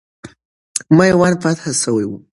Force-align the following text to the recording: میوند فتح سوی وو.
میوند 0.97 1.37
فتح 1.43 1.65
سوی 1.81 2.03
وو. 2.07 2.17